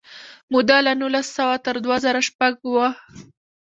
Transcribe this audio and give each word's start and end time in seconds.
موده 0.51 0.77
له 0.85 0.93
نولس 0.99 1.27
سوه 1.37 1.55
تر 1.65 1.75
دوه 1.83 1.97
زره 2.05 2.21
شپږ 2.29 2.53
وه. 2.73 2.87